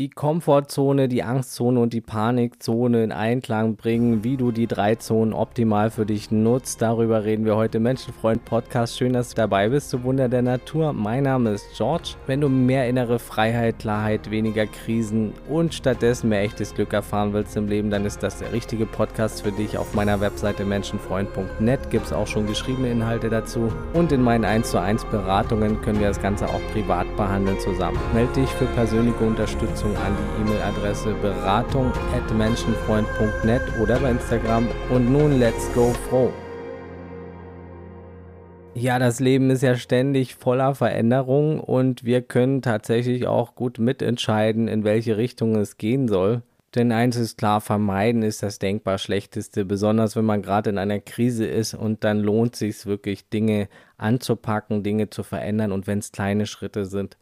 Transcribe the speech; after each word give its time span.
die 0.00 0.08
Komfortzone, 0.08 1.08
die 1.08 1.22
Angstzone 1.22 1.78
und 1.78 1.92
die 1.92 2.00
Panikzone 2.00 3.04
in 3.04 3.12
Einklang 3.12 3.76
bringen, 3.76 4.24
wie 4.24 4.38
du 4.38 4.50
die 4.50 4.66
drei 4.66 4.94
Zonen 4.94 5.34
optimal 5.34 5.90
für 5.90 6.06
dich 6.06 6.30
nutzt. 6.30 6.80
Darüber 6.80 7.24
reden 7.24 7.44
wir 7.44 7.56
heute 7.56 7.76
im 7.76 7.82
Menschenfreund 7.82 8.46
Podcast. 8.46 8.96
Schön, 8.96 9.12
dass 9.12 9.28
du 9.28 9.34
dabei 9.34 9.68
bist, 9.68 9.92
du 9.92 10.02
Wunder 10.02 10.30
der 10.30 10.40
Natur. 10.40 10.94
Mein 10.94 11.24
Name 11.24 11.50
ist 11.50 11.66
George. 11.76 12.14
Wenn 12.26 12.40
du 12.40 12.48
mehr 12.48 12.88
innere 12.88 13.18
Freiheit, 13.18 13.78
Klarheit, 13.78 14.30
weniger 14.30 14.64
Krisen 14.64 15.34
und 15.50 15.74
stattdessen 15.74 16.30
mehr 16.30 16.44
echtes 16.44 16.74
Glück 16.74 16.94
erfahren 16.94 17.34
willst 17.34 17.54
im 17.58 17.68
Leben, 17.68 17.90
dann 17.90 18.06
ist 18.06 18.22
das 18.22 18.38
der 18.38 18.54
richtige 18.54 18.86
Podcast 18.86 19.42
für 19.42 19.52
dich. 19.52 19.76
Auf 19.76 19.92
meiner 19.92 20.22
Webseite 20.22 20.64
menschenfreund.net 20.64 21.90
gibt 21.90 22.06
es 22.06 22.12
auch 22.14 22.26
schon 22.26 22.46
geschriebene 22.46 22.90
Inhalte 22.90 23.28
dazu. 23.28 23.70
Und 23.92 24.12
in 24.12 24.22
meinen 24.22 24.46
1 24.46 24.70
zu 24.70 24.80
1 24.80 25.04
Beratungen 25.10 25.82
können 25.82 26.00
wir 26.00 26.08
das 26.08 26.22
Ganze 26.22 26.48
auch 26.48 26.72
privat 26.72 27.06
behandeln 27.18 27.60
zusammen. 27.60 27.98
Melde 28.14 28.32
dich 28.32 28.48
für 28.48 28.64
persönliche 28.64 29.22
Unterstützung 29.22 29.89
Anmeldung 29.90 29.96
an 29.96 30.16
die 30.16 30.42
E-Mail-Adresse 30.42 31.14
beratung.menschenfreund.net 31.14 33.62
oder 33.80 33.98
bei 33.98 34.10
Instagram. 34.12 34.68
Und 34.90 35.10
nun 35.10 35.38
let's 35.38 35.72
go 35.74 35.92
froh. 36.08 36.30
Ja, 38.74 38.98
das 38.98 39.20
Leben 39.20 39.50
ist 39.50 39.62
ja 39.62 39.76
ständig 39.76 40.36
voller 40.36 40.74
Veränderungen 40.74 41.60
und 41.60 42.04
wir 42.04 42.22
können 42.22 42.62
tatsächlich 42.62 43.26
auch 43.26 43.54
gut 43.54 43.78
mitentscheiden, 43.78 44.68
in 44.68 44.84
welche 44.84 45.16
Richtung 45.16 45.56
es 45.56 45.76
gehen 45.76 46.08
soll. 46.08 46.42
Denn 46.76 46.92
eins 46.92 47.16
ist 47.16 47.36
klar, 47.36 47.60
vermeiden 47.60 48.22
ist 48.22 48.44
das 48.44 48.60
denkbar 48.60 48.98
Schlechteste, 48.98 49.64
besonders 49.64 50.14
wenn 50.14 50.24
man 50.24 50.40
gerade 50.40 50.70
in 50.70 50.78
einer 50.78 51.00
Krise 51.00 51.46
ist 51.46 51.74
und 51.74 52.04
dann 52.04 52.20
lohnt 52.20 52.54
es 52.54 52.60
sich 52.60 52.86
wirklich, 52.86 53.28
Dinge 53.28 53.68
anzupacken, 53.96 54.84
Dinge 54.84 55.10
zu 55.10 55.24
verändern 55.24 55.72
und 55.72 55.88
wenn 55.88 55.98
es 55.98 56.12
kleine 56.12 56.46
Schritte 56.46 56.86
sind. 56.86 57.16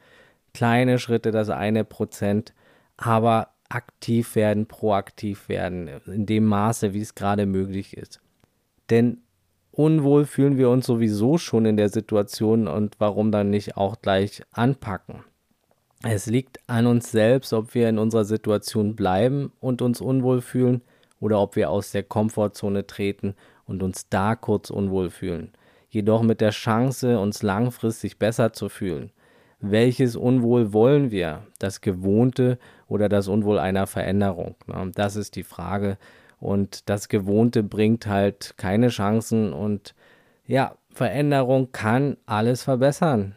Kleine 0.55 0.99
Schritte, 0.99 1.31
das 1.31 1.51
eine 1.51 1.85
Prozent, 1.85 2.55
aber 2.97 3.49
aktiv 3.69 4.35
werden, 4.35 4.67
proaktiv 4.67 5.49
werden, 5.49 5.89
in 6.07 6.27
dem 6.27 6.45
Maße, 6.45 6.95
wie 6.95 7.01
es 7.01 7.15
gerade 7.15 7.47
möglich 7.47 7.97
ist. 7.97 8.21
Denn 8.91 9.23
unwohl 9.71 10.25
fühlen 10.25 10.57
wir 10.57 10.71
uns 10.71 10.87
sowieso 10.87 11.39
schon 11.39 11.67
in 11.67 11.77
der 11.77 11.91
Situation 11.91 12.67
und 12.67 12.97
warum 12.99 13.31
dann 13.31 13.51
nicht 13.51 13.77
auch 13.77 14.01
gleich 14.01 14.43
anpacken. 14.53 15.23
Es 16.03 16.27
liegt 16.27 16.61
an 16.69 16.87
uns 16.87 17.11
selbst, 17.11 17.53
ob 17.53 17.75
wir 17.75 17.89
in 17.89 17.99
unserer 17.99 18.25
Situation 18.25 18.95
bleiben 18.95 19.53
und 19.61 19.83
uns 19.83 20.01
unwohl 20.01 20.41
fühlen 20.41 20.83
oder 21.21 21.41
ob 21.41 21.57
wir 21.57 21.71
aus 21.71 21.91
der 21.91 22.05
Komfortzone 22.05 22.87
treten 22.87 23.35
und 23.67 23.83
uns 23.83 24.09
da 24.09 24.37
kurz 24.37 24.71
unwohl 24.71 25.11
fühlen. 25.11 25.53
Jedoch 25.91 26.23
mit 26.23 26.41
der 26.41 26.51
Chance, 26.51 27.19
uns 27.19 27.43
langfristig 27.43 28.19
besser 28.19 28.53
zu 28.53 28.69
fühlen 28.69 29.11
welches 29.61 30.17
Unwohl 30.17 30.73
wollen 30.73 31.11
wir? 31.11 31.43
Das 31.59 31.81
Gewohnte 31.81 32.59
oder 32.87 33.09
das 33.09 33.29
Unwohl 33.29 33.59
einer 33.59 33.87
Veränderung? 33.87 34.55
Das 34.95 35.17
ist 35.17 35.37
die 35.37 35.43
Frage. 35.43 35.99
Und 36.39 36.89
das 36.89 37.09
Gewohnte 37.09 37.63
bringt 37.63 38.07
halt 38.07 38.55
keine 38.57 38.89
Chancen. 38.89 39.53
Und 39.53 39.95
ja, 40.47 40.77
Veränderung 40.91 41.73
kann 41.73 42.17
alles 42.27 42.63
verbessern. 42.63 43.35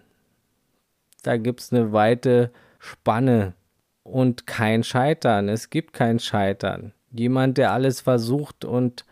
Da 1.24 1.38
gibt 1.38 1.62
es 1.62 1.74
eine 1.74 1.92
weite 1.92 2.52
Spanne 2.80 3.54
und 4.04 4.48
kein 4.48 4.84
Scheitern. 4.84 5.50
Es 5.50 5.70
gibt 5.70 5.94
kein 5.94 6.20
Scheitern. 6.20 6.94
Jemand, 7.12 7.58
der 7.58 7.72
alles 7.72 8.02
versucht 8.02 8.66
und 8.66 9.06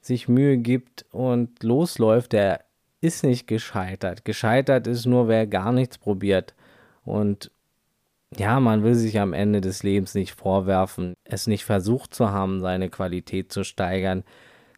sich 0.00 0.28
Mühe 0.28 0.58
gibt 0.58 1.04
und 1.10 1.62
losläuft, 1.62 2.32
der 2.32 2.65
ist 3.06 3.22
nicht 3.22 3.46
gescheitert. 3.46 4.24
Gescheitert 4.24 4.86
ist 4.86 5.06
nur, 5.06 5.28
wer 5.28 5.46
gar 5.46 5.72
nichts 5.72 5.98
probiert. 5.98 6.54
Und 7.04 7.50
ja, 8.36 8.58
man 8.60 8.82
will 8.82 8.94
sich 8.94 9.20
am 9.20 9.32
Ende 9.32 9.60
des 9.60 9.82
Lebens 9.82 10.14
nicht 10.14 10.34
vorwerfen, 10.34 11.14
es 11.24 11.46
nicht 11.46 11.64
versucht 11.64 12.14
zu 12.14 12.30
haben, 12.30 12.60
seine 12.60 12.90
Qualität 12.90 13.52
zu 13.52 13.64
steigern, 13.64 14.24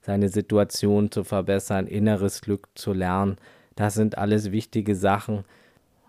seine 0.03 0.29
Situation 0.29 1.11
zu 1.11 1.25
verbessern, 1.25 1.87
inneres 1.87 2.43
Glück 2.43 2.69
zu 2.75 2.93
lernen. 2.93 3.37
Das 3.75 3.95
sind 3.95 4.19
alles 4.19 4.53
wichtige 4.53 4.95
Sachen. 4.95 5.45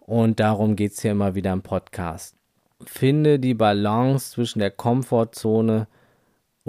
Und 0.02 0.40
darum 0.40 0.76
geht 0.76 0.94
es 0.94 1.02
hier 1.02 1.12
immer 1.12 1.36
wieder 1.36 1.54
im 1.54 1.62
Podcast. 1.62 2.36
Finde 2.86 3.40
die 3.40 3.54
Balance 3.54 4.32
zwischen 4.32 4.60
der 4.60 4.72
Komfortzone 4.72 5.88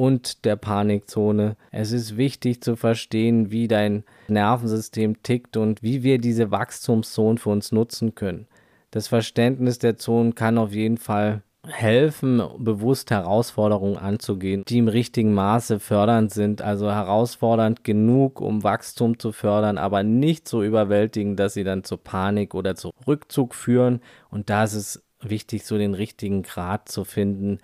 und 0.01 0.47
der 0.47 0.57
Panikzone. 0.57 1.57
Es 1.73 1.93
ist 1.93 2.17
wichtig 2.17 2.63
zu 2.63 2.75
verstehen, 2.75 3.51
wie 3.51 3.69
dein 3.69 4.05
Nervensystem 4.29 5.23
tickt 5.23 5.59
und 5.59 5.83
wie 5.83 6.03
wir 6.03 6.17
diese 6.17 6.51
Wachstumszone 6.51 7.37
für 7.37 7.51
uns 7.51 7.71
nutzen 7.71 8.15
können. 8.15 8.47
Das 8.93 9.09
Verständnis 9.09 9.79
der 9.79 9.99
Zonen 9.99 10.35
kann 10.35 10.57
auf 10.57 10.73
jeden 10.73 10.97
Fall 10.97 11.43
helfen, 11.69 12.43
bewusst 12.57 13.11
Herausforderungen 13.11 13.99
anzugehen, 13.99 14.65
die 14.67 14.79
im 14.79 14.89
richtigen 14.89 15.35
Maße 15.35 15.79
fördernd 15.79 16.33
sind, 16.33 16.63
also 16.63 16.91
herausfordernd 16.91 17.85
genug, 17.85 18.41
um 18.41 18.65
Wachstum 18.65 19.19
zu 19.19 19.33
fördern, 19.33 19.77
aber 19.77 20.03
nicht 20.03 20.49
so 20.49 20.63
überwältigend, 20.63 21.39
dass 21.39 21.53
sie 21.53 21.65
dann 21.65 21.85
zu 21.85 21.99
Panik 21.99 22.55
oder 22.55 22.75
zu 22.75 22.93
Rückzug 23.07 23.55
führen. 23.55 24.01
Und 24.31 24.49
da 24.49 24.65
ist 24.65 24.73
es 24.73 25.03
wichtig, 25.21 25.67
so 25.67 25.77
den 25.77 25.93
richtigen 25.93 26.43
Grad 26.43 26.89
zu 26.89 27.05
finden, 27.05 27.59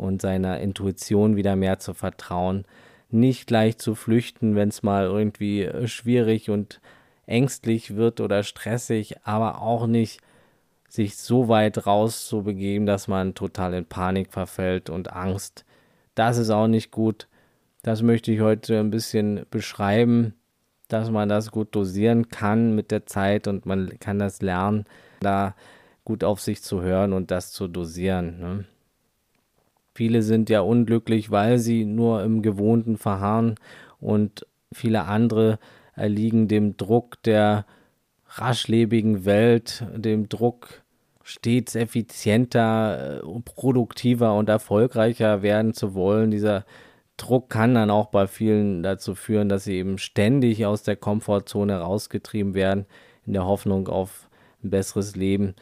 und 0.00 0.22
seiner 0.22 0.60
Intuition 0.60 1.36
wieder 1.36 1.56
mehr 1.56 1.78
zu 1.78 1.94
vertrauen. 1.94 2.64
Nicht 3.10 3.46
gleich 3.46 3.78
zu 3.78 3.94
flüchten, 3.94 4.56
wenn 4.56 4.68
es 4.68 4.82
mal 4.82 5.04
irgendwie 5.04 5.62
äh, 5.62 5.86
schwierig 5.86 6.50
und 6.50 6.80
ängstlich 7.26 7.96
wird 7.96 8.20
oder 8.20 8.42
stressig, 8.42 9.16
aber 9.24 9.62
auch 9.62 9.86
nicht 9.86 10.20
sich 10.88 11.16
so 11.16 11.48
weit 11.48 11.86
rauszubegeben, 11.86 12.86
dass 12.86 13.06
man 13.06 13.34
total 13.34 13.74
in 13.74 13.86
Panik 13.86 14.32
verfällt 14.32 14.90
und 14.90 15.12
Angst. 15.12 15.64
Das 16.14 16.36
ist 16.36 16.50
auch 16.50 16.66
nicht 16.66 16.90
gut. 16.90 17.28
Das 17.82 18.02
möchte 18.02 18.32
ich 18.32 18.40
heute 18.40 18.80
ein 18.80 18.90
bisschen 18.90 19.46
beschreiben, 19.50 20.34
dass 20.88 21.10
man 21.10 21.28
das 21.28 21.50
gut 21.52 21.74
dosieren 21.74 22.28
kann 22.28 22.74
mit 22.74 22.90
der 22.90 23.06
Zeit 23.06 23.46
und 23.46 23.64
man 23.66 23.98
kann 24.00 24.18
das 24.18 24.42
lernen, 24.42 24.84
da 25.20 25.54
gut 26.04 26.24
auf 26.24 26.40
sich 26.40 26.62
zu 26.62 26.82
hören 26.82 27.12
und 27.12 27.30
das 27.30 27.52
zu 27.52 27.68
dosieren. 27.68 28.40
Ne? 28.40 28.64
Viele 29.94 30.22
sind 30.22 30.50
ja 30.50 30.60
unglücklich, 30.60 31.30
weil 31.30 31.58
sie 31.58 31.84
nur 31.84 32.22
im 32.22 32.42
Gewohnten 32.42 32.96
verharren 32.96 33.56
und 33.98 34.46
viele 34.72 35.04
andere 35.04 35.58
erliegen 35.94 36.48
dem 36.48 36.76
Druck 36.76 37.22
der 37.24 37.66
raschlebigen 38.28 39.24
Welt, 39.24 39.84
dem 39.96 40.28
Druck 40.28 40.82
stets 41.22 41.74
effizienter, 41.74 43.22
äh, 43.22 43.40
produktiver 43.44 44.34
und 44.36 44.48
erfolgreicher 44.48 45.42
werden 45.42 45.74
zu 45.74 45.94
wollen. 45.94 46.30
Dieser 46.30 46.64
Druck 47.16 47.50
kann 47.50 47.74
dann 47.74 47.90
auch 47.90 48.06
bei 48.06 48.26
vielen 48.26 48.82
dazu 48.82 49.14
führen, 49.14 49.48
dass 49.48 49.64
sie 49.64 49.74
eben 49.74 49.98
ständig 49.98 50.64
aus 50.66 50.82
der 50.82 50.96
Komfortzone 50.96 51.78
rausgetrieben 51.78 52.54
werden, 52.54 52.86
in 53.26 53.34
der 53.34 53.44
Hoffnung 53.44 53.88
auf 53.88 54.28
ein 54.62 54.70
besseres 54.70 55.16
Leben. 55.16 55.54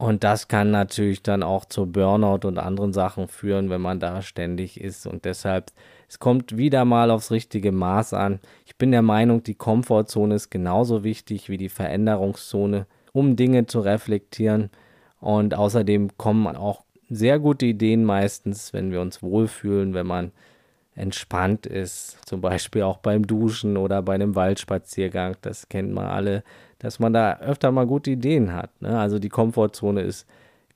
Und 0.00 0.24
das 0.24 0.48
kann 0.48 0.70
natürlich 0.70 1.22
dann 1.22 1.42
auch 1.42 1.66
zu 1.66 1.84
Burnout 1.84 2.48
und 2.48 2.56
anderen 2.56 2.94
Sachen 2.94 3.28
führen, 3.28 3.68
wenn 3.68 3.82
man 3.82 4.00
da 4.00 4.22
ständig 4.22 4.80
ist. 4.80 5.06
Und 5.06 5.26
deshalb, 5.26 5.72
es 6.08 6.18
kommt 6.18 6.56
wieder 6.56 6.86
mal 6.86 7.10
aufs 7.10 7.30
richtige 7.30 7.70
Maß 7.70 8.14
an. 8.14 8.40
Ich 8.64 8.76
bin 8.76 8.92
der 8.92 9.02
Meinung, 9.02 9.42
die 9.42 9.56
Komfortzone 9.56 10.36
ist 10.36 10.48
genauso 10.48 11.04
wichtig 11.04 11.50
wie 11.50 11.58
die 11.58 11.68
Veränderungszone, 11.68 12.86
um 13.12 13.36
Dinge 13.36 13.66
zu 13.66 13.80
reflektieren. 13.80 14.70
Und 15.20 15.52
außerdem 15.52 16.16
kommen 16.16 16.46
auch 16.56 16.82
sehr 17.10 17.38
gute 17.38 17.66
Ideen 17.66 18.02
meistens, 18.04 18.72
wenn 18.72 18.92
wir 18.92 19.02
uns 19.02 19.22
wohlfühlen, 19.22 19.92
wenn 19.92 20.06
man 20.06 20.32
entspannt 21.00 21.66
ist, 21.66 22.18
zum 22.26 22.40
Beispiel 22.42 22.82
auch 22.82 22.98
beim 22.98 23.26
Duschen 23.26 23.76
oder 23.76 24.02
bei 24.02 24.14
einem 24.14 24.34
Waldspaziergang, 24.34 25.36
das 25.40 25.68
kennt 25.68 25.92
man 25.92 26.06
alle, 26.06 26.44
dass 26.78 26.98
man 26.98 27.12
da 27.12 27.38
öfter 27.38 27.72
mal 27.72 27.86
gute 27.86 28.10
Ideen 28.10 28.52
hat. 28.52 28.82
Ne? 28.82 28.98
Also 28.98 29.18
die 29.18 29.30
Komfortzone 29.30 30.02
ist 30.02 30.26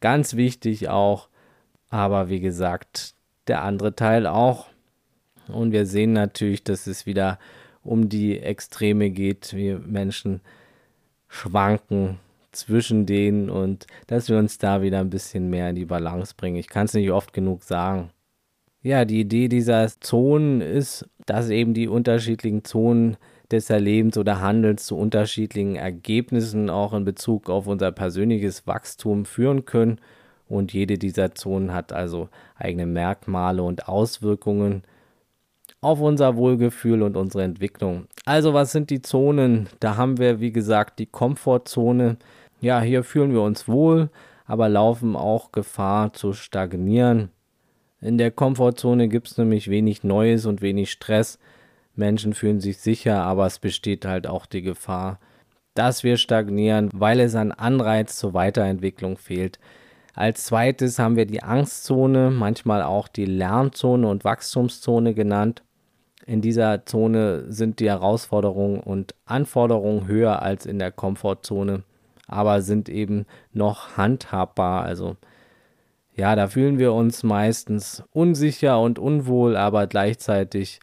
ganz 0.00 0.34
wichtig 0.34 0.88
auch, 0.88 1.28
aber 1.90 2.30
wie 2.30 2.40
gesagt, 2.40 3.14
der 3.48 3.62
andere 3.62 3.94
Teil 3.94 4.26
auch. 4.26 4.68
Und 5.48 5.72
wir 5.72 5.84
sehen 5.84 6.14
natürlich, 6.14 6.64
dass 6.64 6.86
es 6.86 7.04
wieder 7.04 7.38
um 7.82 8.08
die 8.08 8.40
Extreme 8.40 9.10
geht. 9.10 9.52
Wir 9.52 9.78
Menschen 9.78 10.40
schwanken 11.28 12.18
zwischen 12.50 13.04
denen 13.04 13.50
und 13.50 13.86
dass 14.06 14.30
wir 14.30 14.38
uns 14.38 14.56
da 14.56 14.80
wieder 14.80 15.00
ein 15.00 15.10
bisschen 15.10 15.50
mehr 15.50 15.68
in 15.68 15.76
die 15.76 15.84
Balance 15.84 16.34
bringen. 16.34 16.56
Ich 16.56 16.68
kann 16.68 16.86
es 16.86 16.94
nicht 16.94 17.10
oft 17.10 17.34
genug 17.34 17.62
sagen. 17.62 18.10
Ja, 18.84 19.06
die 19.06 19.20
Idee 19.20 19.48
dieser 19.48 19.88
Zonen 20.00 20.60
ist, 20.60 21.08
dass 21.24 21.48
eben 21.48 21.72
die 21.72 21.88
unterschiedlichen 21.88 22.64
Zonen 22.64 23.16
des 23.50 23.70
Erlebens 23.70 24.18
oder 24.18 24.42
Handelns 24.42 24.84
zu 24.84 24.98
unterschiedlichen 24.98 25.74
Ergebnissen 25.74 26.68
auch 26.68 26.92
in 26.92 27.06
Bezug 27.06 27.48
auf 27.48 27.66
unser 27.66 27.92
persönliches 27.92 28.66
Wachstum 28.66 29.24
führen 29.24 29.64
können. 29.64 30.02
Und 30.50 30.74
jede 30.74 30.98
dieser 30.98 31.34
Zonen 31.34 31.72
hat 31.72 31.94
also 31.94 32.28
eigene 32.56 32.84
Merkmale 32.84 33.62
und 33.62 33.88
Auswirkungen 33.88 34.82
auf 35.80 36.02
unser 36.02 36.36
Wohlgefühl 36.36 37.02
und 37.02 37.16
unsere 37.16 37.42
Entwicklung. 37.42 38.04
Also 38.26 38.52
was 38.52 38.72
sind 38.72 38.90
die 38.90 39.00
Zonen? 39.00 39.66
Da 39.80 39.96
haben 39.96 40.18
wir, 40.18 40.40
wie 40.40 40.52
gesagt, 40.52 40.98
die 40.98 41.06
Komfortzone. 41.06 42.18
Ja, 42.60 42.82
hier 42.82 43.02
fühlen 43.02 43.32
wir 43.32 43.40
uns 43.40 43.66
wohl, 43.66 44.10
aber 44.44 44.68
laufen 44.68 45.16
auch 45.16 45.52
Gefahr 45.52 46.12
zu 46.12 46.34
stagnieren. 46.34 47.30
In 48.04 48.18
der 48.18 48.30
Komfortzone 48.30 49.08
gibt 49.08 49.28
es 49.28 49.38
nämlich 49.38 49.70
wenig 49.70 50.04
Neues 50.04 50.44
und 50.44 50.60
wenig 50.60 50.90
Stress. 50.90 51.38
Menschen 51.96 52.34
fühlen 52.34 52.60
sich 52.60 52.76
sicher, 52.76 53.22
aber 53.22 53.46
es 53.46 53.58
besteht 53.58 54.04
halt 54.04 54.26
auch 54.26 54.44
die 54.44 54.60
Gefahr, 54.60 55.18
dass 55.72 56.04
wir 56.04 56.18
stagnieren, 56.18 56.90
weil 56.92 57.18
es 57.18 57.34
an 57.34 57.50
Anreiz 57.50 58.18
zur 58.18 58.34
Weiterentwicklung 58.34 59.16
fehlt. 59.16 59.58
Als 60.12 60.44
zweites 60.44 60.98
haben 60.98 61.16
wir 61.16 61.24
die 61.24 61.42
Angstzone, 61.42 62.30
manchmal 62.30 62.82
auch 62.82 63.08
die 63.08 63.24
Lernzone 63.24 64.06
und 64.06 64.22
Wachstumszone 64.22 65.14
genannt. 65.14 65.62
In 66.26 66.42
dieser 66.42 66.84
Zone 66.84 67.50
sind 67.50 67.80
die 67.80 67.88
Herausforderungen 67.88 68.80
und 68.80 69.14
Anforderungen 69.24 70.06
höher 70.08 70.42
als 70.42 70.66
in 70.66 70.78
der 70.78 70.92
Komfortzone, 70.92 71.84
aber 72.28 72.60
sind 72.60 72.90
eben 72.90 73.24
noch 73.54 73.96
handhabbar. 73.96 74.82
Also 74.82 75.16
ja, 76.16 76.36
da 76.36 76.46
fühlen 76.46 76.78
wir 76.78 76.92
uns 76.92 77.22
meistens 77.22 78.04
unsicher 78.12 78.80
und 78.80 78.98
unwohl, 78.98 79.56
aber 79.56 79.86
gleichzeitig 79.86 80.80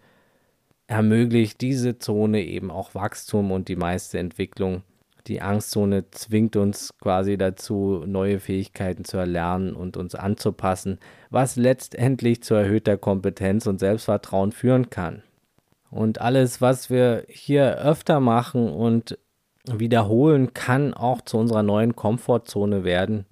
ermöglicht 0.88 1.62
diese 1.62 2.00
Zone 2.00 2.44
eben 2.44 2.70
auch 2.70 2.94
Wachstum 2.96 3.52
und 3.52 3.70
die 3.70 3.78
meiste 3.78 4.20
Entwicklung. 4.20 4.84
Die 5.28 5.42
Angstzone 5.42 6.10
zwingt 6.12 6.56
uns 6.56 6.94
quasi 7.00 7.38
dazu, 7.38 8.04
neue 8.06 8.40
Fähigkeiten 8.40 9.06
zu 9.06 9.18
erlernen 9.18 9.74
und 9.74 9.96
uns 9.96 10.16
anzupassen, 10.16 11.00
was 11.30 11.56
letztendlich 11.56 12.44
zu 12.44 12.56
erhöhter 12.56 12.98
Kompetenz 12.98 13.68
und 13.68 13.80
Selbstvertrauen 13.80 14.52
führen 14.52 14.90
kann. 14.90 15.24
Und 15.90 16.20
alles, 16.20 16.60
was 16.60 16.90
wir 16.90 17.26
hier 17.30 17.78
öfter 17.78 18.20
machen 18.20 18.70
und 18.70 19.18
wiederholen, 19.66 20.54
kann 20.54 20.94
auch 20.94 21.22
zu 21.22 21.38
unserer 21.38 21.64
neuen 21.64 21.96
Komfortzone 21.96 22.84
werden. 22.84 23.26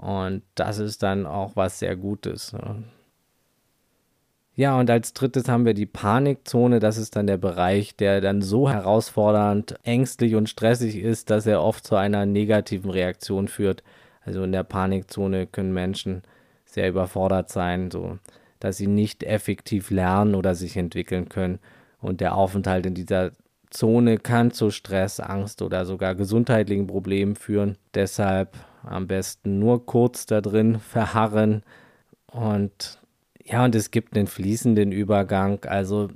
Und 0.00 0.42
das 0.54 0.78
ist 0.78 1.02
dann 1.02 1.26
auch 1.26 1.56
was 1.56 1.78
sehr 1.78 1.94
Gutes. 1.94 2.54
Ne? 2.54 2.84
Ja, 4.54 4.78
und 4.78 4.90
als 4.90 5.12
drittes 5.12 5.48
haben 5.48 5.66
wir 5.66 5.74
die 5.74 5.86
Panikzone. 5.86 6.80
Das 6.80 6.96
ist 6.96 7.16
dann 7.16 7.26
der 7.26 7.36
Bereich, 7.36 7.96
der 7.96 8.20
dann 8.20 8.40
so 8.40 8.70
herausfordernd, 8.70 9.74
ängstlich 9.84 10.34
und 10.34 10.48
stressig 10.48 10.96
ist, 10.96 11.30
dass 11.30 11.46
er 11.46 11.62
oft 11.62 11.86
zu 11.86 11.96
einer 11.96 12.24
negativen 12.24 12.90
Reaktion 12.90 13.48
führt. 13.48 13.82
Also 14.22 14.42
in 14.42 14.52
der 14.52 14.64
Panikzone 14.64 15.46
können 15.46 15.72
Menschen 15.72 16.22
sehr 16.64 16.88
überfordert 16.88 17.50
sein, 17.50 17.90
so 17.90 18.18
dass 18.58 18.76
sie 18.76 18.86
nicht 18.86 19.22
effektiv 19.22 19.90
lernen 19.90 20.34
oder 20.34 20.54
sich 20.54 20.76
entwickeln 20.76 21.28
können. 21.28 21.58
Und 22.00 22.20
der 22.20 22.34
Aufenthalt 22.34 22.86
in 22.86 22.94
dieser 22.94 23.32
Zone 23.70 24.18
kann 24.18 24.50
zu 24.50 24.70
Stress, 24.70 25.20
Angst 25.20 25.62
oder 25.62 25.84
sogar 25.84 26.14
gesundheitlichen 26.14 26.86
Problemen 26.86 27.36
führen. 27.36 27.76
Deshalb 27.94 28.56
am 28.82 29.06
besten 29.06 29.58
nur 29.58 29.86
kurz 29.86 30.26
da 30.26 30.40
drin 30.40 30.78
verharren 30.78 31.62
und 32.26 33.00
ja, 33.44 33.64
und 33.64 33.74
es 33.74 33.90
gibt 33.90 34.16
einen 34.16 34.28
fließenden 34.28 34.92
Übergang. 34.92 35.64
Also 35.64 36.08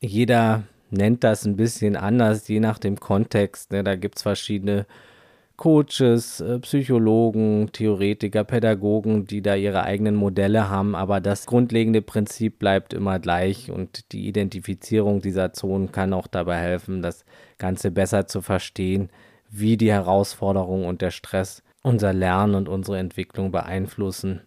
jeder 0.00 0.64
nennt 0.90 1.24
das 1.24 1.46
ein 1.46 1.56
bisschen 1.56 1.96
anders, 1.96 2.48
je 2.48 2.60
nach 2.60 2.78
dem 2.78 3.00
Kontext. 3.00 3.72
Ne? 3.72 3.82
Da 3.82 3.96
gibt 3.96 4.16
es 4.16 4.22
verschiedene 4.22 4.86
Coaches, 5.56 6.40
äh, 6.40 6.58
Psychologen, 6.58 7.70
Theoretiker, 7.72 8.44
Pädagogen, 8.44 9.26
die 9.26 9.42
da 9.42 9.54
ihre 9.54 9.84
eigenen 9.84 10.16
Modelle 10.16 10.68
haben, 10.68 10.94
aber 10.94 11.20
das 11.20 11.46
grundlegende 11.46 12.02
Prinzip 12.02 12.58
bleibt 12.58 12.92
immer 12.92 13.18
gleich 13.20 13.70
und 13.70 14.12
die 14.12 14.26
Identifizierung 14.26 15.20
dieser 15.20 15.52
Zonen 15.52 15.92
kann 15.92 16.14
auch 16.14 16.26
dabei 16.26 16.56
helfen, 16.56 17.00
das 17.00 17.24
Ganze 17.58 17.90
besser 17.90 18.26
zu 18.26 18.40
verstehen, 18.40 19.10
wie 19.50 19.76
die 19.76 19.92
Herausforderungen 19.92 20.86
und 20.86 21.00
der 21.00 21.10
Stress 21.10 21.62
unser 21.82 22.12
Lernen 22.12 22.54
und 22.54 22.68
unsere 22.68 22.98
Entwicklung 22.98 23.50
beeinflussen. 23.50 24.42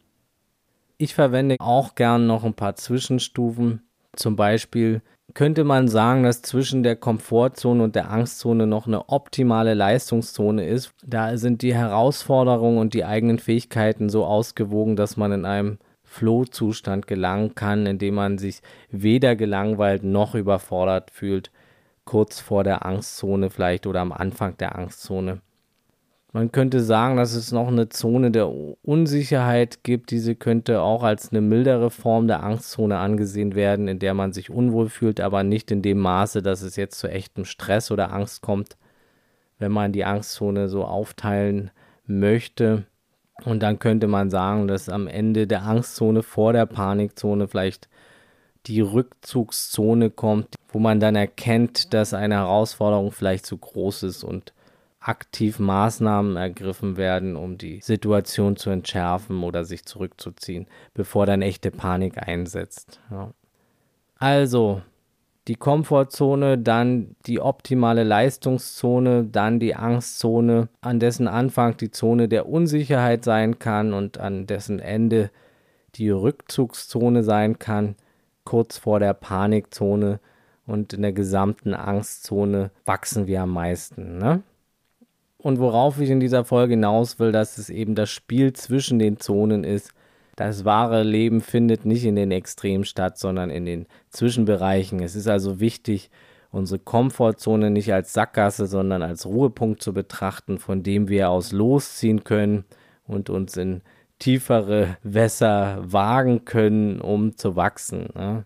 Ich 0.97 1.13
verwende 1.13 1.57
auch 1.59 1.95
gern 1.95 2.25
noch 2.25 2.43
ein 2.43 2.53
paar 2.53 2.75
Zwischenstufen. 2.75 3.81
Zum 4.15 4.35
Beispiel 4.37 5.01
könnte 5.33 5.65
man 5.65 5.89
sagen, 5.89 6.23
dass 6.23 6.41
zwischen 6.41 6.83
der 6.83 6.95
Komfortzone 6.95 7.83
und 7.83 7.95
der 7.95 8.09
Angstzone 8.09 8.67
noch 8.67 8.87
eine 8.87 9.09
optimale 9.09 9.73
Leistungszone 9.73 10.65
ist. 10.65 10.93
Da 11.05 11.35
sind 11.35 11.61
die 11.61 11.73
Herausforderungen 11.73 12.77
und 12.77 12.93
die 12.93 13.03
eigenen 13.03 13.39
Fähigkeiten 13.39 14.07
so 14.07 14.25
ausgewogen, 14.25 14.95
dass 14.95 15.17
man 15.17 15.33
in 15.33 15.45
einem 15.45 15.79
Flow-Zustand 16.03 17.07
gelangen 17.07 17.55
kann, 17.55 17.85
in 17.85 17.97
dem 17.97 18.15
man 18.15 18.37
sich 18.37 18.61
weder 18.89 19.35
gelangweilt 19.35 20.03
noch 20.03 20.35
überfordert 20.35 21.11
fühlt, 21.11 21.51
kurz 22.05 22.39
vor 22.39 22.63
der 22.63 22.85
Angstzone 22.85 23.49
vielleicht 23.49 23.85
oder 23.87 23.99
am 23.99 24.13
Anfang 24.13 24.55
der 24.57 24.77
Angstzone. 24.77 25.41
Man 26.35 26.51
könnte 26.51 26.81
sagen, 26.81 27.15
dass 27.15 27.33
es 27.33 27.53
noch 27.53 27.69
eine 27.69 27.87
Zone 27.87 28.29
der 28.29 28.49
Unsicherheit 28.49 29.85
gibt. 29.85 30.11
Diese 30.11 30.35
könnte 30.35 30.81
auch 30.81 31.01
als 31.01 31.31
eine 31.31 31.39
mildere 31.39 31.89
Form 31.89 32.27
der 32.27 32.43
Angstzone 32.43 32.97
angesehen 32.97 33.55
werden, 33.55 33.87
in 33.87 33.99
der 33.99 34.13
man 34.13 34.33
sich 34.33 34.49
unwohl 34.49 34.89
fühlt, 34.89 35.21
aber 35.21 35.43
nicht 35.43 35.71
in 35.71 35.81
dem 35.81 35.99
Maße, 35.99 36.41
dass 36.41 36.61
es 36.61 36.75
jetzt 36.75 36.99
zu 36.99 37.07
echtem 37.07 37.45
Stress 37.45 37.89
oder 37.89 38.11
Angst 38.11 38.41
kommt, 38.41 38.75
wenn 39.59 39.71
man 39.71 39.93
die 39.93 40.03
Angstzone 40.03 40.67
so 40.67 40.83
aufteilen 40.83 41.71
möchte. 42.05 42.83
Und 43.45 43.63
dann 43.63 43.79
könnte 43.79 44.07
man 44.07 44.29
sagen, 44.29 44.67
dass 44.67 44.89
am 44.89 45.07
Ende 45.07 45.47
der 45.47 45.63
Angstzone 45.63 46.21
vor 46.21 46.51
der 46.51 46.65
Panikzone 46.65 47.47
vielleicht 47.47 47.87
die 48.65 48.81
Rückzugszone 48.81 50.09
kommt, 50.09 50.55
wo 50.67 50.79
man 50.79 50.99
dann 50.99 51.15
erkennt, 51.15 51.93
dass 51.93 52.13
eine 52.13 52.35
Herausforderung 52.35 53.13
vielleicht 53.13 53.45
zu 53.45 53.57
groß 53.57 54.03
ist 54.03 54.25
und 54.25 54.51
aktiv 55.07 55.59
Maßnahmen 55.59 56.35
ergriffen 56.35 56.97
werden, 56.97 57.35
um 57.35 57.57
die 57.59 57.79
Situation 57.81 58.55
zu 58.55 58.71
entschärfen 58.71 59.43
oder 59.43 59.63
sich 59.63 59.85
zurückzuziehen, 59.85 60.65
bevor 60.95 61.27
dann 61.27 61.43
echte 61.43 61.69
Panik 61.69 62.27
einsetzt. 62.27 62.99
Ja. 63.11 63.31
Also, 64.17 64.81
die 65.47 65.55
Komfortzone, 65.55 66.57
dann 66.57 67.15
die 67.27 67.39
optimale 67.39 68.03
Leistungszone, 68.03 69.25
dann 69.25 69.59
die 69.59 69.75
Angstzone, 69.75 70.69
an 70.81 70.99
dessen 70.99 71.27
Anfang 71.27 71.77
die 71.77 71.91
Zone 71.91 72.27
der 72.27 72.49
Unsicherheit 72.49 73.23
sein 73.23 73.59
kann 73.59 73.93
und 73.93 74.17
an 74.17 74.47
dessen 74.47 74.79
Ende 74.79 75.29
die 75.93 76.09
Rückzugszone 76.09 77.23
sein 77.23 77.59
kann, 77.59 77.95
kurz 78.43 78.79
vor 78.79 78.99
der 78.99 79.13
Panikzone 79.13 80.19
und 80.65 80.93
in 80.93 81.03
der 81.03 81.13
gesamten 81.13 81.75
Angstzone 81.75 82.71
wachsen 82.85 83.27
wir 83.27 83.43
am 83.43 83.51
meisten. 83.51 84.17
Ne? 84.17 84.41
Und 85.45 85.59
worauf 85.59 85.99
ich 86.01 86.09
in 86.09 86.19
dieser 86.19 86.43
Folge 86.43 86.71
hinaus 86.71 87.19
will, 87.19 87.31
dass 87.31 87.59
es 87.59 87.69
eben 87.69 87.93
das 87.93 88.09
Spiel 88.09 88.53
zwischen 88.53 88.97
den 88.97 89.19
Zonen 89.19 89.63
ist. 89.63 89.93
Das 90.35 90.65
wahre 90.65 91.03
Leben 91.03 91.39
findet 91.39 91.85
nicht 91.85 92.03
in 92.03 92.15
den 92.15 92.31
Extremen 92.31 92.83
statt, 92.83 93.19
sondern 93.19 93.51
in 93.51 93.63
den 93.63 93.85
Zwischenbereichen. 94.09 95.03
Es 95.03 95.15
ist 95.15 95.27
also 95.27 95.59
wichtig, 95.59 96.09
unsere 96.49 96.79
Komfortzone 96.79 97.69
nicht 97.69 97.93
als 97.93 98.11
Sackgasse, 98.11 98.65
sondern 98.65 99.03
als 99.03 99.27
Ruhepunkt 99.27 99.83
zu 99.83 99.93
betrachten, 99.93 100.57
von 100.57 100.81
dem 100.81 101.09
wir 101.09 101.29
aus 101.29 101.51
losziehen 101.51 102.23
können 102.23 102.65
und 103.05 103.29
uns 103.29 103.55
in 103.55 103.83
tiefere 104.17 104.97
Wässer 105.03 105.77
wagen 105.83 106.45
können, 106.45 106.99
um 106.99 107.37
zu 107.37 107.55
wachsen. 107.55 108.09
Ne? 108.15 108.45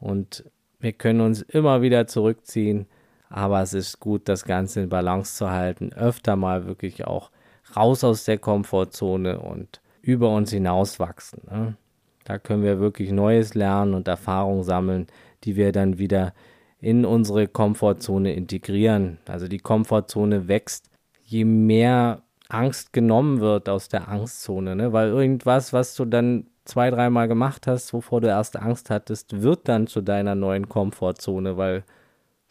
Und 0.00 0.50
wir 0.80 0.94
können 0.94 1.20
uns 1.20 1.42
immer 1.42 1.82
wieder 1.82 2.06
zurückziehen 2.06 2.86
aber 3.34 3.62
es 3.62 3.74
ist 3.74 3.98
gut, 3.98 4.28
das 4.28 4.44
Ganze 4.44 4.82
in 4.82 4.88
Balance 4.88 5.34
zu 5.34 5.50
halten, 5.50 5.92
öfter 5.92 6.36
mal 6.36 6.66
wirklich 6.66 7.04
auch 7.04 7.32
raus 7.74 8.04
aus 8.04 8.24
der 8.24 8.38
Komfortzone 8.38 9.40
und 9.40 9.80
über 10.02 10.30
uns 10.30 10.52
hinaus 10.52 11.00
wachsen. 11.00 11.42
Ne? 11.50 11.76
Da 12.22 12.38
können 12.38 12.62
wir 12.62 12.78
wirklich 12.78 13.10
Neues 13.10 13.54
lernen 13.54 13.94
und 13.94 14.06
Erfahrungen 14.06 14.62
sammeln, 14.62 15.08
die 15.42 15.56
wir 15.56 15.72
dann 15.72 15.98
wieder 15.98 16.32
in 16.80 17.04
unsere 17.04 17.48
Komfortzone 17.48 18.34
integrieren. 18.34 19.18
Also 19.26 19.48
die 19.48 19.58
Komfortzone 19.58 20.46
wächst, 20.46 20.88
je 21.24 21.44
mehr 21.44 22.22
Angst 22.48 22.92
genommen 22.92 23.40
wird 23.40 23.68
aus 23.68 23.88
der 23.88 24.06
Angstzone, 24.06 24.76
ne? 24.76 24.92
weil 24.92 25.08
irgendwas, 25.08 25.72
was 25.72 25.96
du 25.96 26.04
dann 26.04 26.46
zwei, 26.64 26.88
dreimal 26.88 27.26
gemacht 27.26 27.66
hast, 27.66 27.92
wovor 27.92 28.20
du 28.20 28.28
erst 28.28 28.56
Angst 28.56 28.90
hattest, 28.90 29.42
wird 29.42 29.68
dann 29.68 29.88
zu 29.88 30.02
deiner 30.02 30.36
neuen 30.36 30.68
Komfortzone, 30.68 31.56
weil 31.56 31.82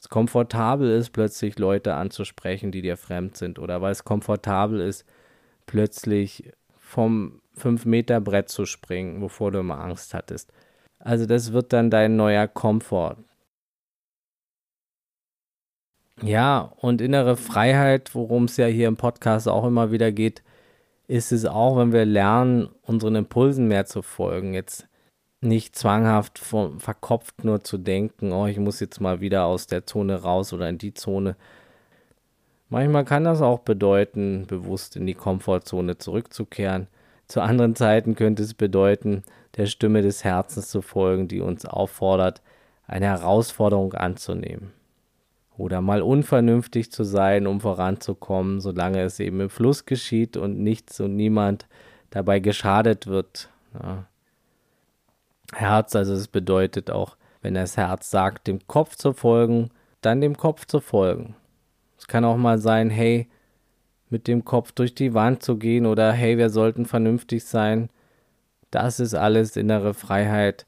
es 0.04 0.10
komfortabel 0.10 0.92
ist, 0.92 1.12
plötzlich 1.12 1.58
Leute 1.58 1.94
anzusprechen, 1.94 2.74
die 2.74 2.82
dir 2.82 2.98
fremd 2.98 3.38
sind, 3.38 3.58
oder 3.58 3.82
weil 3.82 3.94
es 3.94 4.04
komfortabel 4.04 4.82
ist, 4.82 5.06
plötzlich 5.66 6.52
vom 6.78 7.42
5-Meter-Brett 7.58 8.50
zu 8.50 8.66
springen, 8.66 9.22
wovor 9.22 9.52
du 9.54 9.60
immer 9.60 9.80
Angst 9.80 10.14
hattest. 10.14 10.52
Also 11.00 11.26
das 11.26 11.54
wird 11.54 11.72
dann 11.72 11.90
dein 11.90 12.18
neuer 12.18 12.50
Komfort. 12.50 13.16
Ja, 16.22 16.74
und 16.78 17.00
innere 17.00 17.38
Freiheit, 17.38 18.14
worum 18.14 18.46
es 18.46 18.58
ja 18.58 18.66
hier 18.66 18.90
im 18.90 18.98
Podcast 18.98 19.48
auch 19.48 19.66
immer 19.66 19.94
wieder 19.94 20.12
geht, 20.12 20.44
ist 21.08 21.32
es 21.32 21.46
auch, 21.46 21.78
wenn 21.78 21.94
wir 21.94 22.04
lernen, 22.04 22.68
unseren 22.82 23.16
Impulsen 23.16 23.70
mehr 23.70 23.86
zu 23.86 24.02
folgen. 24.02 24.54
Jetzt 24.54 24.90
nicht 25.44 25.76
zwanghaft 25.76 26.40
vom, 26.40 26.80
verkopft 26.80 27.44
nur 27.44 27.64
zu 27.64 27.78
denken, 27.78 28.32
oh, 28.32 28.48
ich 28.48 28.60
muss 28.60 28.80
jetzt 28.80 29.02
mal 29.02 29.22
wieder 29.22 29.46
aus 29.46 29.68
der 29.68 29.86
Zone 29.86 30.22
raus 30.22 30.54
oder 30.54 30.70
in 30.70 30.78
die 30.78 30.94
Zone. 30.94 31.36
Manchmal 32.70 33.06
kann 33.06 33.24
das 33.24 33.42
auch 33.42 33.60
bedeuten, 33.60 34.46
bewusst 34.48 34.96
in 34.96 35.06
die 35.06 35.14
Komfortzone 35.14 35.98
zurückzukehren. 35.98 36.88
Zu 37.28 37.42
anderen 37.42 37.76
Zeiten 37.76 38.16
könnte 38.16 38.44
es 38.44 38.54
bedeuten, 38.54 39.24
der 39.58 39.68
Stimme 39.68 40.02
des 40.02 40.24
Herzens 40.24 40.70
zu 40.70 40.82
folgen, 40.82 41.28
die 41.28 41.42
uns 41.42 41.66
auffordert, 41.66 42.42
eine 42.88 43.06
Herausforderung 43.06 43.94
anzunehmen. 43.94 44.72
Oder 45.56 45.82
mal 45.82 46.02
unvernünftig 46.02 46.92
zu 46.92 47.04
sein, 47.04 47.46
um 47.46 47.62
voranzukommen, 47.62 48.60
solange 48.60 49.02
es 49.02 49.20
eben 49.20 49.40
im 49.40 49.50
Fluss 49.50 49.86
geschieht 49.86 50.36
und 50.36 50.60
nichts 50.60 51.00
und 51.00 51.16
niemand 51.16 51.68
dabei 52.10 52.40
geschadet 52.40 53.08
wird. 53.08 53.50
Ja. 53.74 54.08
Herz, 55.54 55.96
also 55.96 56.14
es 56.14 56.28
bedeutet 56.28 56.92
auch, 56.92 57.18
wenn 57.42 57.54
das 57.54 57.78
Herz 57.78 58.10
sagt, 58.10 58.48
dem 58.48 58.68
Kopf 58.68 58.96
zu 58.96 59.14
folgen, 59.14 59.70
dann 60.02 60.22
dem 60.22 60.38
Kopf 60.38 60.66
zu 60.66 60.80
folgen. 60.80 61.36
Es 61.98 62.08
kann 62.08 62.26
auch 62.26 62.38
mal 62.38 62.58
sein, 62.58 62.90
hey, 62.90 63.30
mit 64.10 64.28
dem 64.28 64.46
Kopf 64.46 64.72
durch 64.72 64.94
die 64.94 65.14
Wand 65.14 65.44
zu 65.44 65.58
gehen 65.58 65.86
oder 65.86 66.12
hey, 66.12 66.38
wir 66.38 66.50
sollten 66.50 66.86
vernünftig 66.86 67.46
sein. 67.46 67.90
Das 68.72 69.00
ist 69.00 69.14
alles 69.16 69.58
innere 69.58 69.94
Freiheit. 69.94 70.66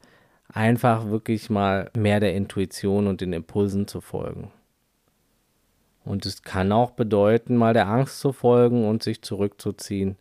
Einfach 0.47 1.09
wirklich 1.09 1.49
mal 1.49 1.89
mehr 1.95 2.19
der 2.19 2.33
Intuition 2.33 3.07
und 3.07 3.21
den 3.21 3.33
Impulsen 3.33 3.87
zu 3.87 4.01
folgen. 4.01 4.51
Und 6.03 6.25
es 6.25 6.43
kann 6.43 6.71
auch 6.71 6.91
bedeuten, 6.91 7.55
mal 7.55 7.73
der 7.73 7.87
Angst 7.87 8.19
zu 8.19 8.31
folgen 8.31 8.87
und 8.87 9.03
sich 9.03 9.21
zurückzuziehen 9.21 10.17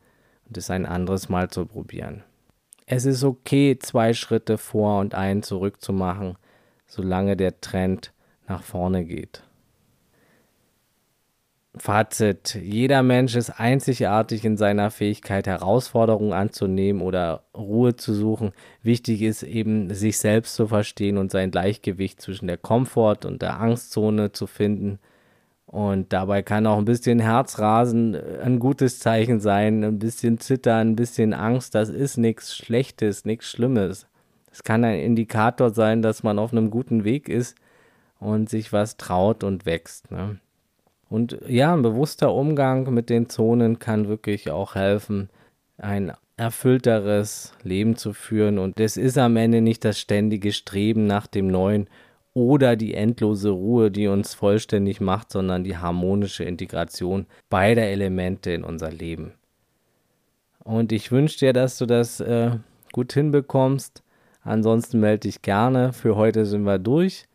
und 0.47 0.57
es 0.57 0.71
ein 0.71 0.87
anderes 0.87 1.29
Mal 1.29 1.51
zu 1.51 1.67
probieren. 1.67 2.23
Es 2.87 3.07
ist 3.07 3.25
okay, 3.25 3.79
zwei 3.79 4.13
Schritte 4.13 4.59
vor 4.59 5.01
und 5.01 5.15
einen 5.15 5.43
zurück 5.43 5.81
zu 5.81 5.93
machen, 5.93 6.37
solange 6.87 7.37
der 7.37 7.61
Trend 7.61 8.13
nach 8.47 8.63
vorne 8.63 9.05
geht. 9.05 9.43
Fazit. 11.77 12.55
Jeder 12.55 13.03
Mensch 13.03 13.35
ist 13.35 13.51
einzigartig 13.59 14.45
in 14.45 14.57
seiner 14.57 14.93
Fähigkeit, 14.93 15.49
Herausforderungen 15.49 16.33
anzunehmen 16.33 17.03
oder 17.03 17.43
Ruhe 17.57 17.97
zu 17.97 18.15
suchen. 18.15 18.53
Wichtig 18.83 19.23
ist 19.23 19.43
eben, 19.43 19.93
sich 19.93 20.19
selbst 20.19 20.55
zu 20.55 20.69
verstehen 20.69 21.19
und 21.19 21.33
sein 21.33 21.51
Gleichgewicht 21.51 22.21
zwischen 22.21 22.47
der 22.47 22.59
Komfort- 22.59 23.25
und 23.25 23.43
der 23.43 23.59
Angstzone 23.59 24.31
zu 24.31 24.47
finden. 24.47 25.01
Und 25.75 26.13
dabei 26.13 26.43
kann 26.45 26.69
auch 26.69 26.79
ein 26.79 26.85
bisschen 26.85 27.19
Herzrasen 27.19 28.15
ein 28.15 28.61
gutes 28.61 29.01
Zeichen 29.01 29.41
sein, 29.41 29.83
ein 29.83 29.99
bisschen 29.99 30.39
Zittern, 30.39 30.91
ein 30.91 30.95
bisschen 30.97 31.35
Angst. 31.35 31.75
Das 31.75 31.89
ist 31.89 32.17
nichts 32.17 32.57
Schlechtes, 32.57 33.25
nichts 33.25 33.51
Schlimmes. 33.51 34.07
Es 34.53 34.63
kann 34.63 34.85
ein 34.85 35.01
Indikator 35.01 35.71
sein, 35.75 36.01
dass 36.01 36.23
man 36.23 36.39
auf 36.39 36.53
einem 36.53 36.71
guten 36.71 37.03
Weg 37.03 37.29
ist 37.29 37.57
und 38.21 38.49
sich 38.49 38.73
was 38.73 38.99
traut 38.99 39.43
und 39.43 39.67
wächst. 39.67 40.13
Ne? 40.13 40.39
Und 41.09 41.41
ja, 41.49 41.75
ein 41.75 41.83
bewusster 41.83 42.33
Umgang 42.33 42.95
mit 42.95 43.11
den 43.11 43.29
Zonen 43.29 43.81
kann 43.81 44.07
wirklich 44.07 44.53
auch 44.53 44.77
helfen, 44.77 45.29
ein 45.77 46.13
erfüllteres 46.37 47.53
Leben 47.65 47.97
zu 47.97 48.13
führen. 48.13 48.61
Und 48.61 48.79
es 48.79 48.97
ist 48.97 49.19
am 49.19 49.37
Ende 49.37 49.61
nicht 49.61 49.85
das 49.85 49.99
ständige 49.99 50.53
Streben 50.53 51.09
nach 51.09 51.27
dem 51.27 51.49
Neuen 51.49 51.89
oder 52.35 52.75
die 52.75 52.95
endlose 52.95 53.51
Ruhe, 53.51 53.91
die 53.91 54.09
uns 54.09 54.35
vollständig 54.35 55.01
macht, 55.01 55.31
sondern 55.31 55.65
die 55.65 55.77
harmonische 55.77 56.45
Integration 56.45 57.27
beider 57.49 57.85
Elemente 57.85 58.51
in 58.51 58.65
unser 58.65 58.91
Leben. 58.91 59.35
Und 60.65 60.93
ich 60.93 61.13
wünsche 61.13 61.39
dir, 61.39 61.53
dass 61.53 61.79
du 61.79 61.87
das 61.87 62.21
äh, 62.21 62.51
gut 62.93 63.13
hinbekommst. 63.13 64.03
Ansonsten 64.43 64.99
melde 64.99 65.21
dich 65.21 65.43
gerne. 65.43 65.93
Für 65.93 66.17
heute 66.17 66.45
sind 66.45 66.65
wir 66.65 66.79
durch. 66.79 67.27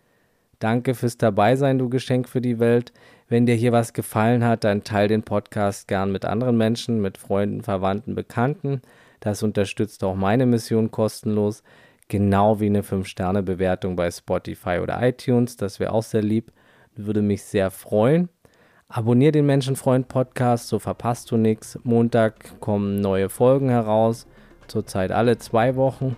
Danke 0.60 0.94
fürs 0.94 1.18
Dabeisein, 1.18 1.80
du 1.80 1.90
Geschenk 1.90 2.28
für 2.28 2.42
die 2.42 2.60
Welt. 2.60 2.92
Wenn 3.30 3.46
dir 3.46 3.56
hier 3.56 3.72
was 3.72 3.94
gefallen 3.94 4.44
hat, 4.44 4.64
dann 4.64 4.84
teile 4.84 5.08
den 5.08 5.24
Podcast 5.24 5.88
gern 5.88 6.12
mit 6.12 6.26
anderen 6.26 6.58
Menschen, 6.58 7.02
mit 7.02 7.18
Freunden, 7.18 7.62
Verwandten, 7.62 8.16
Bekannten. 8.16 8.82
Das 9.22 9.44
unterstützt 9.44 10.04
auch 10.04 10.16
meine 10.16 10.46
Mission 10.46 10.92
kostenlos, 10.92 11.64
genau 12.10 12.60
wie 12.60 12.66
eine 12.66 12.82
5-Sterne-Bewertung 12.82 13.96
bei 13.96 14.12
Spotify 14.12 14.80
oder 14.84 15.02
iTunes. 15.02 15.56
Das 15.56 15.80
wäre 15.80 15.94
auch 15.94 16.04
sehr 16.04 16.22
lieb, 16.22 16.52
würde 16.96 17.22
mich 17.22 17.44
sehr 17.44 17.72
freuen. 17.72 18.28
Abonnier 18.90 19.32
den 19.32 19.46
Menschenfreund 19.46 20.08
Podcast, 20.08 20.68
so 20.68 20.80
verpasst 20.80 21.32
du 21.32 21.38
nichts. 21.38 21.80
Montag 21.84 22.60
kommen 22.60 23.00
neue 23.00 23.30
Folgen 23.30 23.70
heraus, 23.70 24.28
zurzeit 24.68 25.12
alle 25.12 25.38
zwei 25.38 25.76
Wochen. 25.76 26.18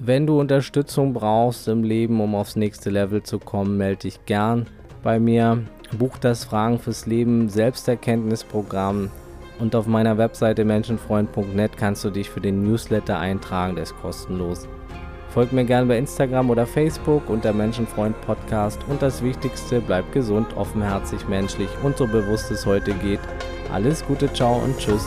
Wenn 0.00 0.26
du 0.26 0.38
Unterstützung 0.38 1.12
brauchst 1.12 1.68
im 1.68 1.82
Leben, 1.82 2.20
um 2.20 2.34
aufs 2.34 2.56
nächste 2.56 2.90
Level 2.90 3.22
zu 3.22 3.38
kommen, 3.38 3.76
melde 3.76 4.02
dich 4.02 4.24
gern 4.26 4.66
bei 5.02 5.18
mir. 5.18 5.62
Buch 5.96 6.18
das 6.18 6.44
Fragen 6.44 6.78
fürs 6.78 7.06
Leben 7.06 7.48
Selbsterkenntnisprogramm 7.48 9.10
und 9.58 9.74
auf 9.74 9.86
meiner 9.86 10.18
Webseite 10.18 10.64
menschenfreund.net 10.64 11.76
kannst 11.76 12.04
du 12.04 12.10
dich 12.10 12.28
für 12.28 12.40
den 12.40 12.62
Newsletter 12.62 13.18
eintragen, 13.18 13.74
der 13.74 13.84
ist 13.84 13.96
kostenlos. 14.00 14.68
Folgt 15.32 15.52
mir 15.52 15.64
gerne 15.64 15.86
bei 15.86 15.98
Instagram 15.98 16.50
oder 16.50 16.66
Facebook 16.66 17.28
unter 17.28 17.52
Menschenfreund 17.52 18.18
Podcast 18.22 18.80
und 18.88 19.02
das 19.02 19.22
Wichtigste, 19.22 19.80
bleib 19.80 20.10
gesund, 20.12 20.56
offenherzig, 20.56 21.28
menschlich 21.28 21.68
und 21.82 21.96
so 21.96 22.06
bewusst 22.06 22.50
es 22.50 22.64
heute 22.64 22.94
geht. 22.94 23.20
Alles 23.72 24.04
Gute, 24.06 24.32
ciao 24.32 24.56
und 24.56 24.78
tschüss. 24.78 25.04